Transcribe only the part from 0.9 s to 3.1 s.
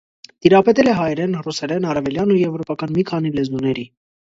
է հայերեն, ռուսերեն, արևելյան ու եվրոպական մի